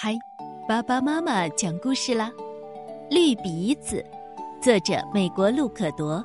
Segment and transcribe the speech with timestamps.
[0.00, 0.16] 嗨，
[0.68, 2.30] 爸爸妈妈讲故事啦！
[3.10, 4.06] 绿鼻子，
[4.62, 6.24] 作者美国路可铎。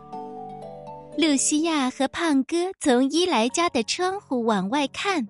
[1.18, 5.28] 露西亚和胖哥从伊莱家的窗户往外看，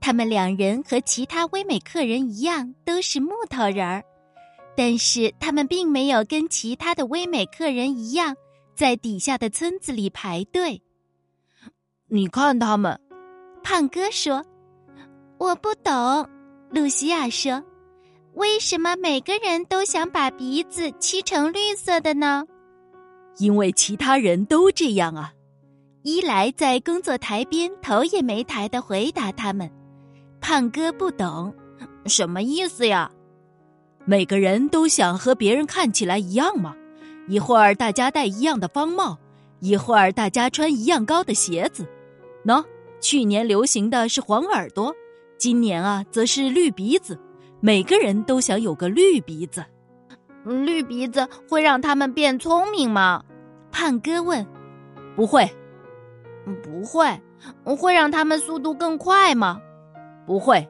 [0.00, 4.02] 他们两人和其他威美客人一样，都是木头人儿，
[4.74, 8.34] 但是他们并没有跟其他的威美客人一样，
[8.74, 10.80] 在底下的村子里排队。
[12.08, 12.98] 你看他们，
[13.62, 14.42] 胖哥说
[15.36, 16.26] ：“我不懂。”
[16.70, 17.62] 露西亚说
[18.34, 22.44] ：“为什么每个人都想把鼻子漆成绿色的呢？”
[23.38, 25.32] 因为其他人都这样啊。
[26.02, 29.70] 伊莱在工作台边头也没抬的回答他们。
[30.40, 31.52] 胖哥不懂，
[32.06, 33.10] 什么意思呀？
[34.04, 36.76] 每个人都想和别人看起来一样吗。
[37.26, 39.18] 一会儿大家戴一样的方帽，
[39.58, 41.84] 一会儿大家穿一样高的鞋子。
[42.44, 42.64] 喏，
[43.00, 44.94] 去年流行的是黄耳朵。
[45.38, 47.18] 今年啊，则是绿鼻子，
[47.60, 49.64] 每个人都想有个绿鼻子。
[50.44, 53.22] 绿鼻子会让他们变聪明吗？
[53.70, 54.46] 胖哥问。
[55.14, 55.50] 不会，
[56.62, 57.20] 不会，
[57.76, 59.60] 会让他们速度更快吗？
[60.26, 60.68] 不会。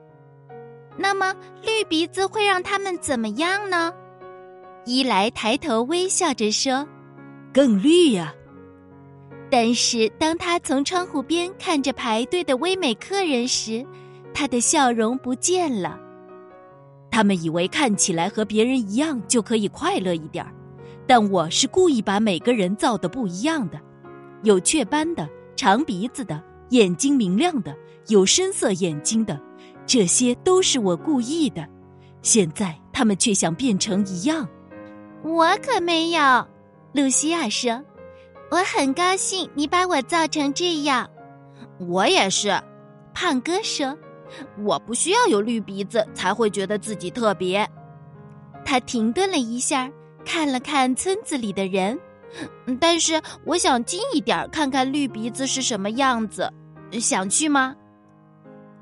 [0.97, 3.93] 那么绿鼻子会让他们怎么样呢？
[4.85, 6.87] 伊莱抬头微笑着说
[7.53, 8.33] ：“更绿呀。”
[9.51, 13.85] 但是当他从窗户边看着排队的威美客人时，
[14.37, 15.99] 他的笑容不见了。
[17.11, 20.53] 他们以为看起来和别人一样就可以快乐一点儿，
[21.07, 23.81] 但我是故意把每个人造的不一样的：
[24.43, 25.27] 有雀斑的、
[25.57, 27.75] 长鼻子的、眼睛明亮的、
[28.09, 29.41] 有深色眼睛的，
[29.87, 31.67] 这些都是我故意的。
[32.21, 34.47] 现在他们却想变成一样。
[35.23, 36.47] 我可没有，
[36.93, 37.83] 露西亚说
[38.53, 41.09] ：“我很高兴你把我造成这样。”
[41.81, 42.51] 我也是，
[43.15, 43.97] 胖哥说。
[44.65, 47.69] 我不需要有绿鼻子才会觉得自己特别。
[48.65, 49.91] 他停顿了一下，
[50.25, 51.99] 看了看村子里的人，
[52.81, 56.53] 但是我想近一点看看绿鼻子是什么样子。
[56.93, 57.75] 想去吗？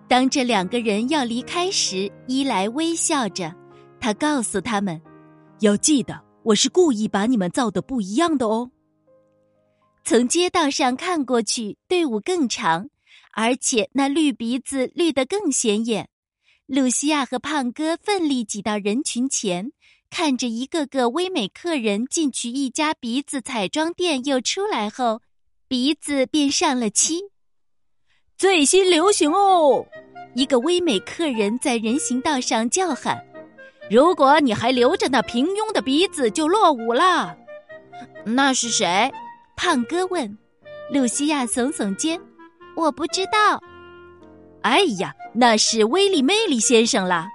[0.06, 3.54] 当这两个人要离开时，伊莱微笑着，
[3.98, 5.00] 他告诉他们
[5.60, 8.70] ：“要记得，我是故意把你们造的不一样的哦。”
[10.04, 12.88] 从街道上看过去，队伍更长。
[13.34, 16.08] 而且那绿鼻子绿得更显眼。
[16.66, 19.72] 露西亚和胖哥奋力挤到人群前，
[20.08, 25.20] 看着一个个唯美客人进去一家鼻子彩妆店又出来后，
[25.68, 27.20] 鼻子便上了漆。
[28.38, 29.86] 最新流行哦！
[30.34, 33.24] 一个唯美客人在人行道上叫喊
[33.90, 37.36] ：“如果你还留着那平庸的鼻子，就落伍了。”
[38.24, 39.12] 那是谁？
[39.56, 40.38] 胖哥问。
[40.90, 42.20] 露西亚耸耸肩。
[42.76, 43.62] 我不知道。
[44.62, 47.28] 哎呀，那是威利·梅利先生啦！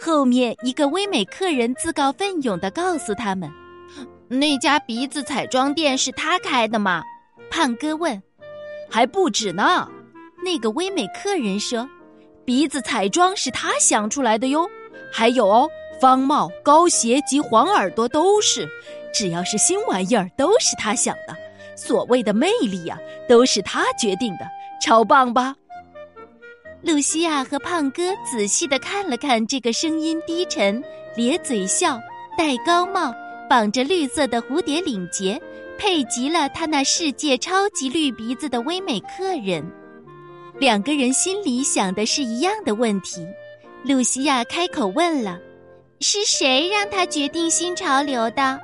[0.00, 3.50] 后面一个威美客人自告奋勇的告诉他们
[4.28, 7.02] ：“那家鼻子彩妆店是他开的吗？”
[7.50, 8.20] 胖哥问。
[8.90, 9.88] “还不止呢。”
[10.44, 11.88] 那个威美客人说
[12.44, 14.68] ：“鼻子彩妆是他想出来的哟。
[15.12, 15.68] 还有哦，
[16.00, 18.68] 方帽、高鞋及黄耳朵都是，
[19.12, 21.36] 只要是新玩意儿都是他想的。
[21.76, 24.46] 所谓的魅力呀，都是他决定的。”
[24.82, 25.54] 超棒吧！
[26.82, 30.82] 露西亚和胖哥仔细的看了看这个声音低沉、
[31.14, 32.00] 咧嘴笑、
[32.36, 33.14] 戴高帽、
[33.48, 35.40] 绑着绿色的蝴蝶领结、
[35.78, 39.64] 配极了他那世界超级绿鼻子的威美客人。
[40.58, 43.24] 两个人心里想的是一样的问题。
[43.84, 45.38] 露西亚开口问了
[46.00, 48.60] ：“是谁让他决定新潮流的？”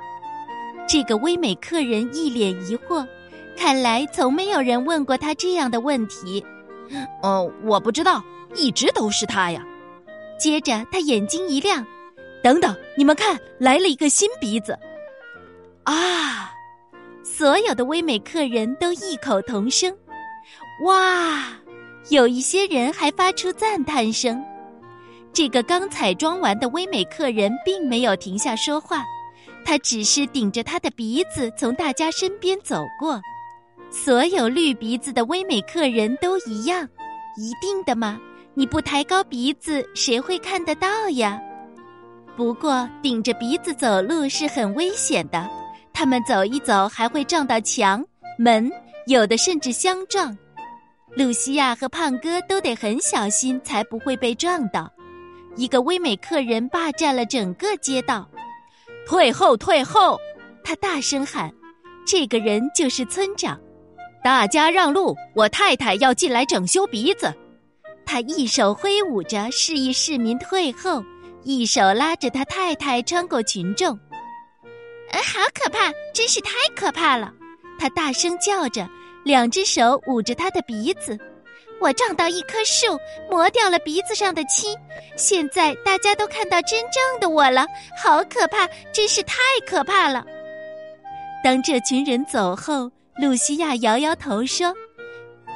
[0.85, 3.07] 这个威美客人一脸疑惑。
[3.59, 6.43] 看来从没有人问过他这样的问题。
[7.21, 8.23] 哦，我不知道，
[8.55, 9.61] 一直都是他呀。
[10.39, 11.85] 接着他眼睛一亮，
[12.41, 14.79] 等等，你们看，来了一个新鼻子。
[15.83, 16.53] 啊！
[17.21, 19.93] 所有的威美客人都异口同声
[20.85, 21.43] ：“哇！”
[22.09, 24.41] 有一些人还发出赞叹声。
[25.33, 29.03] 这个刚彩妆完的威美客人并没有停下说话，
[29.65, 33.21] 他只是顶着他的鼻子从大家身边走过。
[33.91, 36.87] 所有绿鼻子的威美客人都一样，
[37.37, 38.19] 一定的吗？
[38.53, 41.39] 你不抬高鼻子，谁会看得到呀？
[42.35, 45.49] 不过顶着鼻子走路是很危险的，
[45.91, 48.05] 他们走一走还会撞到墙、
[48.37, 48.71] 门，
[49.07, 50.37] 有的甚至相撞。
[51.15, 54.91] 露西亚和胖哥都得很小心，才不会被撞到。
[55.55, 58.29] 一个威美客人霸占了整个街道，
[59.07, 60.17] 退后，退后！
[60.63, 61.51] 他大声喊
[62.05, 63.59] ：“这个人就是村长。”
[64.23, 67.33] 大家让路，我太太要进来整修鼻子。
[68.05, 71.03] 他一手挥舞着，示意市民退后，
[71.43, 73.97] 一手拉着他太太穿过群众。
[75.11, 75.91] 呃，好可怕！
[76.13, 77.31] 真是太可怕了！
[77.79, 78.87] 他大声叫着，
[79.23, 81.17] 两只手捂着他的鼻子。
[81.79, 82.99] 我撞到一棵树，
[83.29, 84.75] 磨掉了鼻子上的漆。
[85.15, 87.65] 现在大家都看到真正的我了，
[88.03, 88.67] 好可怕！
[88.91, 90.25] 真是太可怕了。
[91.43, 94.73] 当这群人走后，露西亚摇摇头说：“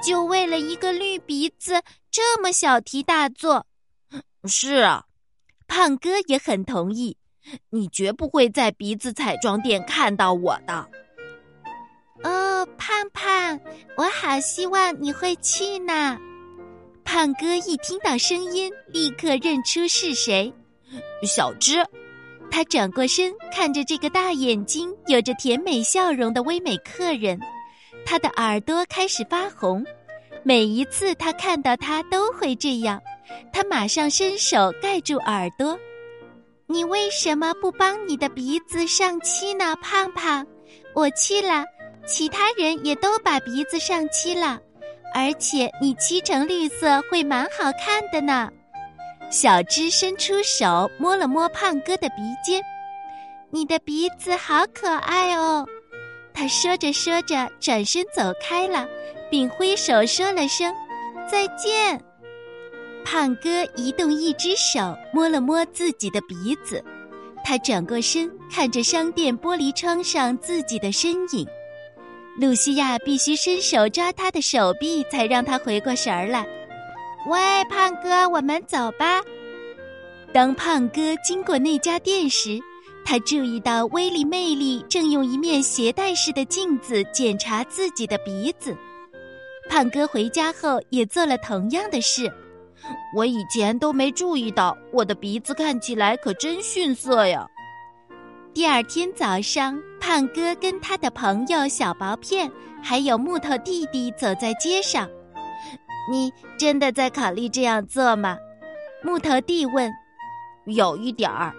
[0.06, 1.82] 就为了一个绿鼻子，
[2.12, 3.66] 这么小题大做。
[4.46, 5.06] ”是啊，
[5.68, 7.18] 胖哥也很同意。
[7.70, 10.90] 你绝不会在鼻子彩妆店看到我的。
[12.24, 13.60] 哦，胖胖，
[13.98, 16.18] 我好希望你会去呢。
[17.04, 20.54] 胖哥一听到声音，立刻认出是谁，
[21.26, 21.86] 小芝。
[22.56, 27.40] 他转过身，看着这个大眼睛、有着甜美笑容的威美客人，
[28.06, 29.84] 他的耳朵开始发红。
[30.44, 33.02] 每一次他看到他都会这样，
[33.52, 35.76] 他马上伸手盖住耳朵。
[36.68, 40.46] 你为什么不帮你的鼻子上漆呢，胖胖？
[40.94, 41.66] 我去了，
[42.06, 44.60] 其他人也都把鼻子上漆了，
[45.16, 48.52] 而且你漆成绿色会蛮好看的呢。
[49.34, 52.62] 小芝伸出手摸了摸胖哥的鼻尖，
[53.50, 55.66] 你的鼻子好可爱哦。
[56.36, 58.88] 他说着说着转身走开了，
[59.32, 60.72] 并挥手说了声
[61.28, 62.00] 再见。
[63.04, 66.84] 胖哥移动一只手摸了摸自己的鼻子，
[67.44, 71.48] 他转过身看着商店玻璃窗上自己的身影。
[72.40, 76.46] 露西亚必须伸手抓他的手臂，才让他回过神儿来。
[77.26, 77.40] 喂，
[77.70, 79.22] 胖哥，我们走吧。
[80.34, 82.60] 当胖哥经过那家店时，
[83.06, 88.76] 他注意到威力魅力正用一面携带式的镜子检查自己的鼻子。
[89.70, 92.30] 胖哥回家后也做了同样的事。
[93.16, 97.48] 我以前都没注意到，我的鼻子看起来可真逊色呀。
[98.54, 105.10] 第二天早上，胖哥跟他的朋友小薄片还有木头弟弟走在街上。
[106.10, 108.38] 你真的在考虑这样做吗？
[109.04, 109.92] 木头弟问。
[110.66, 111.54] 有一点儿，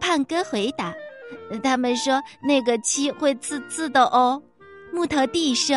[0.00, 0.92] 胖哥回答。
[1.62, 4.42] 他们说那个漆会刺刺的哦。
[4.92, 5.76] 木头弟说。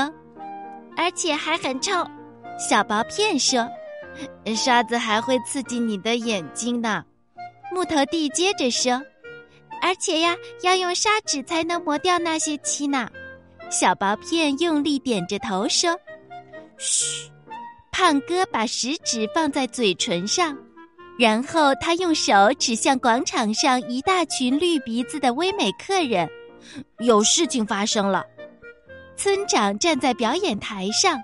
[0.98, 1.92] 而且还很臭。
[2.58, 3.68] 小薄片说。
[4.56, 7.04] 刷子还会刺激你的眼睛呢。
[7.72, 9.02] 木头弟接着说。
[9.82, 13.10] 而且呀，要用砂纸才能磨掉那些漆呢。
[13.70, 15.98] 小薄片用力点着头说。
[16.78, 17.31] 嘘。
[18.02, 20.58] 胖哥把食指放在嘴唇上，
[21.20, 26.28] 然后他用手指向广场上一大群绿鼻子的威美客人。
[26.98, 28.26] 有事情发生了。
[29.16, 31.22] 村长站在表演台上，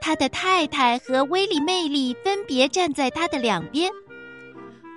[0.00, 3.90] 他的太太和威力魅力分别站在他的两边。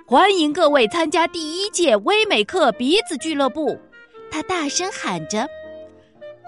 [0.06, 3.76] 欢迎各位参加第一届威美克鼻子俱乐部，
[4.30, 5.48] 他大声喊着。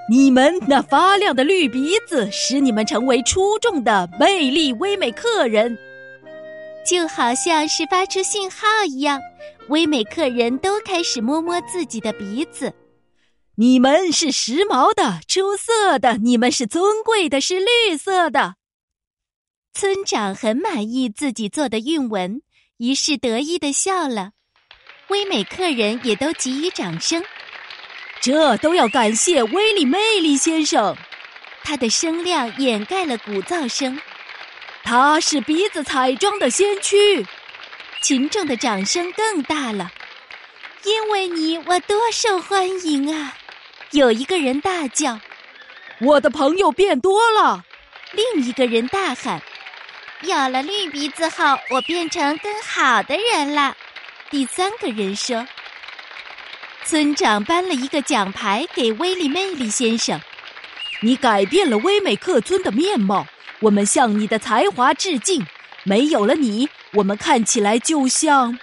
[0.08, 5.76] 你们那发亮的绿鼻子使你们成为出众的魅力威美客人，
[6.88, 9.20] 就好像是发出信号一样。
[9.68, 12.72] 威美客人都开始摸摸自己的鼻子。
[13.56, 18.54] 你们是时髦的、出色的，你们是尊贵的，是绿色的。
[19.74, 22.42] 村长很满意自己做的韵文，
[22.76, 24.30] 于是得意的笑了。
[25.08, 27.24] 威美客人也都给予掌声。
[28.20, 30.96] 这都要感谢威利魅力先生，
[31.62, 34.00] 他的声量掩盖了鼓噪声。
[34.82, 37.26] 他是鼻子彩妆的先驱，
[38.02, 39.92] 群众的掌声更大了。
[40.84, 43.34] 因为你，我多受欢迎啊！
[43.90, 45.18] 有一个人大叫
[46.00, 47.64] ：“我的朋友变多了。”
[48.12, 49.42] 另一个人大喊
[50.22, 53.76] ：“有了绿鼻子后，我变成更好的人了。”
[54.30, 55.46] 第三个人说。
[56.86, 60.20] 村长颁了一个奖牌给威利魅力先生，
[61.02, 63.26] 你改变了威美克村的面貌，
[63.58, 65.44] 我们向你的才华致敬。
[65.82, 68.56] 没有了你，我们看起来就像……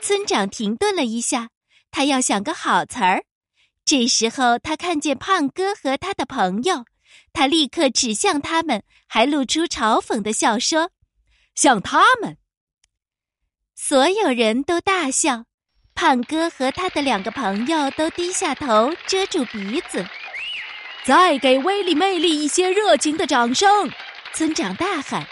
[0.00, 1.50] 村长停顿了一下，
[1.92, 3.22] 他要想个好词儿。
[3.84, 6.84] 这时候，他看见胖哥和他的朋友，
[7.32, 10.90] 他立刻指向他们，还露出嘲讽的笑说
[11.54, 12.38] ：“像他们。”
[13.76, 15.44] 所有人都大笑。
[15.96, 20.06] 胖哥和他的两个朋友都低下头遮住鼻子。
[21.04, 23.90] 再给威力魅力一些热情的掌声！
[24.32, 25.26] 村长大喊：“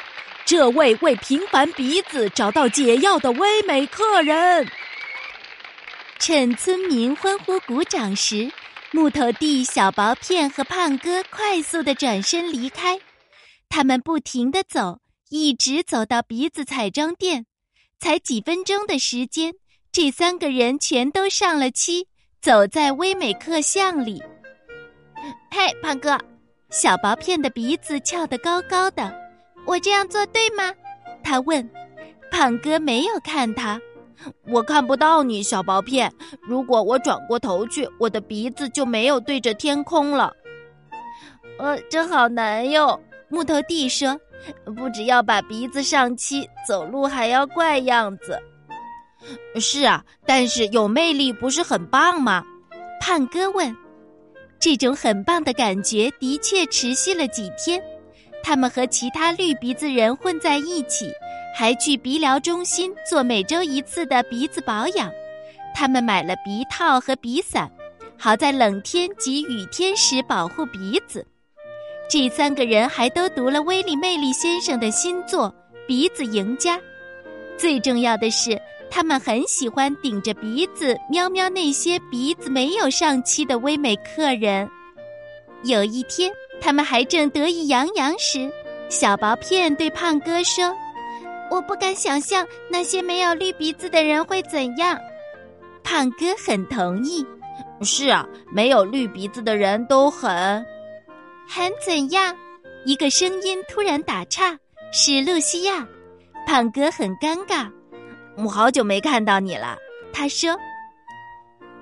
[0.47, 4.67] 这位为平凡鼻子找到解药的威美客人！”
[6.19, 8.51] 趁村民欢呼鼓掌时，
[8.93, 12.99] 木头弟、小薄片和胖哥快速的转身离开。
[13.69, 17.47] 他们不停的走，一直走到鼻子彩妆店。
[17.99, 19.55] 才几分钟的时间。
[19.95, 22.09] 这三个人全都上了漆，
[22.43, 24.21] 走在威美克巷里。
[25.53, 26.19] 嘿，胖哥，
[26.69, 29.15] 小薄片的鼻子翘得高高的，
[29.65, 30.75] 我这样做对吗？
[31.23, 31.71] 他问。
[32.29, 33.81] 胖哥没有看他，
[34.49, 36.13] 我看不到你，小薄片。
[36.43, 40.33] 如果我转过头去，我的鼻子就没有对着天空了。
[41.57, 43.01] 呃，这好难哟。
[43.29, 44.21] 木头弟说
[44.75, 48.37] ：“不只要把鼻子上漆，走路还要怪样子。”
[49.61, 52.43] 是啊，但是有魅力不是很棒吗？
[53.01, 53.75] 胖哥问。
[54.61, 57.83] 这种很棒的感觉的确持续了几天。
[58.43, 61.11] 他们和其他绿鼻子人混在一起，
[61.55, 65.11] 还去鼻疗中心做每周一次的鼻子保养。
[65.75, 67.71] 他们买了鼻套和鼻伞，
[68.19, 71.27] 好在冷天及雨天时保护鼻子。
[72.09, 75.49] 这三个人还都读了威利·魅力先生的新作
[75.87, 76.77] 《鼻子赢家》。
[77.59, 78.61] 最重要的是。
[78.95, 84.71] 他们很喜欢顶着鼻子喵喵那些鼻子没有上漆的威美客人。
[85.65, 88.49] 有一天，他们还正得意洋洋时，
[88.89, 90.73] 小薄片对胖哥说
[91.51, 94.97] ：“我不敢想象那些没有绿鼻子的人会怎样。”
[95.83, 97.27] 胖哥很同意
[97.83, 100.65] ：“是啊，没有绿鼻子的人都很……
[101.49, 102.33] 很怎样？”
[102.87, 104.57] 一个声音突然打岔，
[104.93, 105.85] 是露西亚。
[106.47, 107.69] 胖哥很尴尬。
[108.37, 109.77] 我好久没看到你了，
[110.13, 110.57] 他说。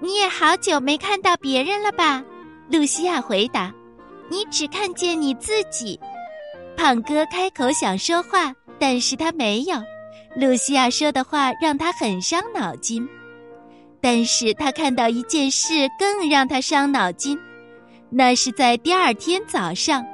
[0.00, 2.23] 你也好久没看到别人了吧？
[2.68, 3.73] 露西亚回答。
[4.28, 5.99] 你只看见你自己。
[6.76, 9.76] 胖哥开口想说话，但是他没有。
[10.35, 13.06] 露西亚说的话让他很伤脑筋，
[14.00, 17.38] 但是他看到一件事更让他伤脑筋，
[18.09, 20.04] 那是在第二天早上，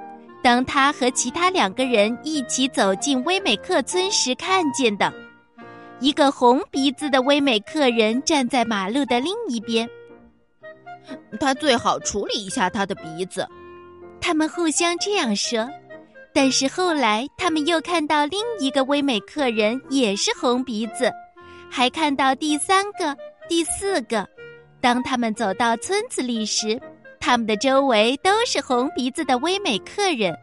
[0.42, 5.12] 当他和其他两个人一起走进威美克村时看见的。
[6.00, 9.88] 一个红鼻子的威美客人站在马路的另一边。
[11.40, 13.46] 他最好处理一下他的鼻子。
[14.20, 15.68] 他们互相这样说，
[16.32, 21.10] 但是后来他们又看到另一个威美客人也是红鼻子，
[21.70, 23.16] 还看到第三个、
[23.48, 24.26] 第四个。
[24.80, 26.80] 当他们走到村子里时，
[27.18, 30.36] 他们的周围都是红鼻子的威美客人，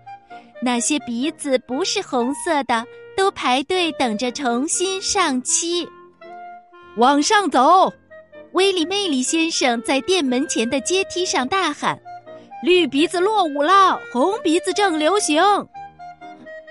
[0.62, 2.86] 那些鼻子不是红色的。
[3.16, 5.88] 都排队等着重新上漆，
[6.98, 7.92] 往上走。
[8.54, 12.00] 威利·魅力先生在店门前的阶梯上大喊
[12.64, 15.44] ：“绿鼻子落伍了，红鼻子正流行。”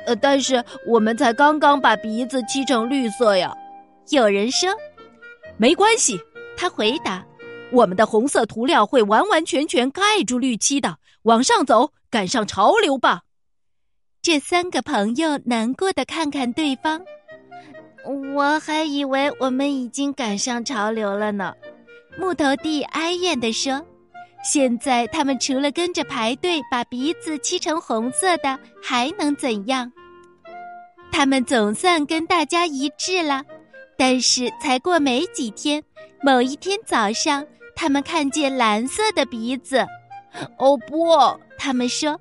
[0.07, 3.55] 呃，但是我们才刚刚把鼻子漆成绿色呀。
[4.11, 4.71] 有人说
[5.57, 6.19] ：“没关系。”
[6.57, 7.25] 他回答
[7.73, 10.97] ：“我们的红色涂料会完完全全盖住绿漆的。
[11.23, 13.23] 往上走，赶上潮流吧。”
[14.25, 16.99] 这三个朋友难过的看看对方，
[18.35, 21.53] 我还以为我们已经赶上潮流了呢。
[22.19, 23.85] 木头弟哀怨的说
[24.43, 29.93] ：“现在他们除了跟着排队把鼻子漆成红色的，还能怎样？
[31.13, 33.45] 他们总算跟大家一致了。
[33.99, 35.83] 但是才过没几天，
[36.23, 39.85] 某一天早上，他们看见蓝色的鼻子。
[40.57, 41.15] 哦不，
[41.59, 42.19] 他们说，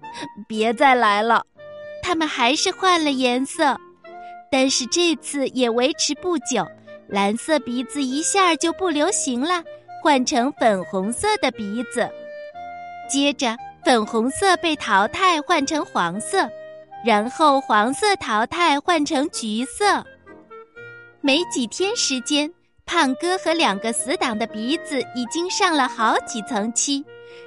[0.50, 1.46] 别再来了。”
[2.04, 3.76] 他们还是换了颜色，
[4.52, 6.68] 但是这次也维持不久。
[7.08, 9.64] 蓝色鼻子一下就不流行了，
[10.02, 12.10] 换成粉红色的鼻子。
[13.10, 16.50] 接着，粉红色被淘汰，换成黄色，
[17.06, 20.06] 然后黄色淘汰，换成橘色。
[21.22, 22.52] 没几天时间，
[22.86, 27.04] 胖哥和两个死党的鼻子已经上了好几层漆，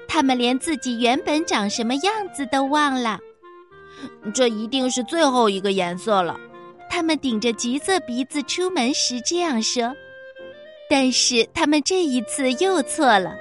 [0.06, 3.18] 他们连自己原本长什么样子都忘了。
[4.34, 6.38] 这一定是最后一个颜色了。
[6.88, 9.94] 他们顶着橘色鼻子出门时这样说，
[10.88, 13.34] 但是他们这一次又错了。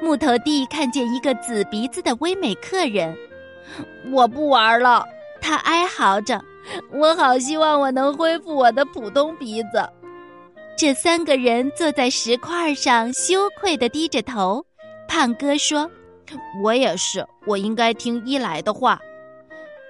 [0.00, 3.16] 木头弟看见一个紫鼻子的威美客人，
[4.10, 5.04] 我不玩了。
[5.40, 6.40] 他哀嚎着
[6.92, 9.88] ：“我好希望我能恢复我的普通鼻子。”
[10.76, 14.64] 这三个人坐在石块上，羞愧的低着头。
[15.08, 15.90] 胖哥说
[16.62, 19.00] ：“我也是，我应该听伊莱的话。”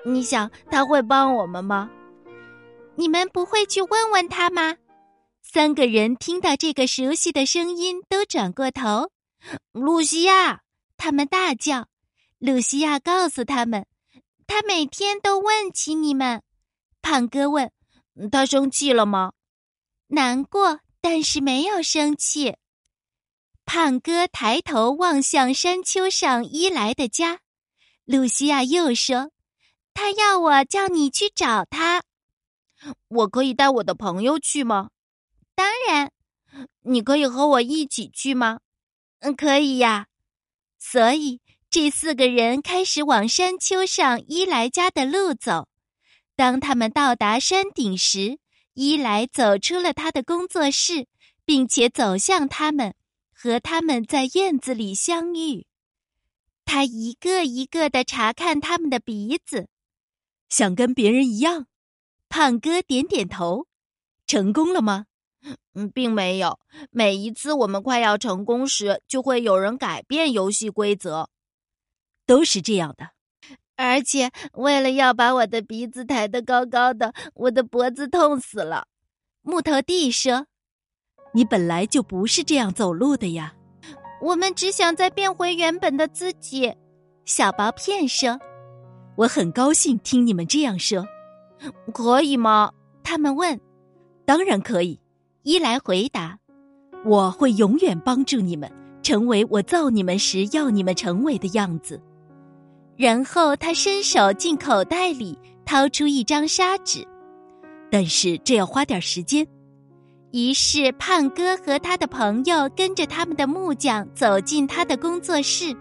[0.04, 1.90] 你想他会帮我们吗？
[2.96, 4.76] 你们不会去问问他吗？
[5.42, 9.10] 三个人听到这个熟悉的声音，都转过头。
[9.72, 10.62] 露西亚，
[10.96, 11.88] 他们大叫。
[12.38, 13.86] 露西亚告诉他们，
[14.46, 16.42] 他每天都问起你们。
[17.00, 17.70] 胖哥问
[18.30, 19.32] ：“他生气了吗？”
[20.08, 22.56] 难过，但是没有生气。
[23.64, 27.40] 胖哥抬头望向山丘上伊莱的家。
[28.04, 29.30] 露西亚又说。
[29.94, 32.02] 他要我叫你去找他，
[33.08, 34.90] 我可以带我的朋友去吗？
[35.54, 36.10] 当然，
[36.80, 38.60] 你可以和我一起去吗？
[39.20, 40.06] 嗯，可以呀。
[40.78, 45.68] 所以这四个人开始往山丘上伊莱家的路走。
[46.34, 48.38] 当他们到达山顶时，
[48.74, 51.06] 伊莱走出了他的工作室，
[51.44, 52.94] 并且走向他们，
[53.32, 55.66] 和他们在院子里相遇。
[56.64, 59.68] 他一个一个的查看他们的鼻子，
[60.52, 61.66] 想跟别人一样。
[62.28, 63.66] 胖哥点点头，
[64.26, 65.06] 成功了吗？
[65.72, 66.58] 嗯，并没有。
[66.90, 71.30] 每一次我们快要成功时，就会有人改变游戏规则，
[72.26, 73.12] 都是这样的。
[73.76, 78.88] 而且，为了要把我的鼻子抬得高高的，我的脖子痛死了。
[79.40, 80.46] 木头地说
[81.32, 83.54] ：“你本来就不是这样走路的呀。”
[84.20, 86.76] 我们只想再变回原本的自己。
[87.24, 88.38] 小薄片说
[89.16, 91.06] ：“我很高兴听你们这样说，
[91.92, 92.72] 可以吗？”
[93.04, 93.60] 他们问。
[94.24, 94.98] “当然可以。”
[95.42, 96.38] 伊莱回答
[97.04, 98.70] ：“我会永远帮助你们，
[99.02, 102.00] 成为我造你们时要你们成为的样子。”
[102.96, 107.06] 然后他伸手进口袋里掏出一张砂纸，
[107.90, 109.46] 但是这要花点时间。
[110.30, 115.76] 于是，胖哥和他的朋友跟着他们的木匠走进他的工作室。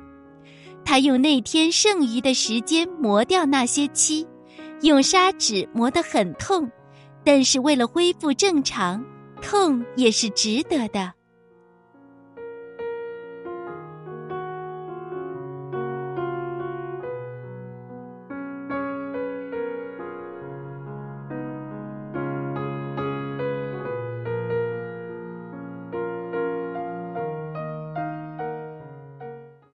[0.91, 4.27] 他用那天剩余的时间磨掉那些漆，
[4.81, 6.69] 用砂纸磨得很痛，
[7.24, 9.01] 但是为了恢复正常，
[9.41, 11.13] 痛也是值得的。